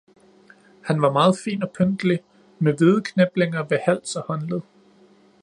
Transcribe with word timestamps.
Han 0.85 1.01
var 1.01 1.11
meget 1.11 1.37
fin 1.45 1.63
og 1.63 1.71
pyntelig 1.77 2.19
med 2.59 2.73
hvide 2.77 3.01
kniplinger 3.01 3.63
ved 3.63 3.79
hals 3.85 4.15
og 4.15 4.23
håndled 4.23 4.61